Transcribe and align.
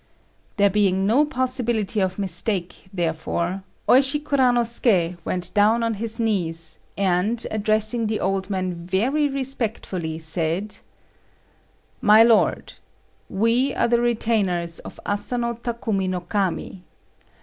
There 0.57 0.71
being 0.71 1.05
no 1.05 1.25
possibility 1.25 1.99
of 1.99 2.17
mistake, 2.17 2.87
therefore, 2.91 3.61
Oishi 3.87 4.19
Kuranosuké 4.19 5.15
went 5.23 5.53
down 5.53 5.83
on 5.83 5.93
his 5.93 6.19
knees, 6.19 6.79
and 6.97 7.45
addressing 7.51 8.07
the 8.07 8.19
old 8.19 8.49
man 8.49 8.73
very 8.87 9.27
respectfully, 9.29 10.17
said 10.17 10.79
"My 12.01 12.23
lord, 12.23 12.73
we 13.29 13.75
are 13.75 13.87
the 13.87 14.01
retainers 14.01 14.79
of 14.79 14.99
Asano 15.05 15.53
Takumi 15.53 16.09
no 16.09 16.21
Kami. 16.21 16.81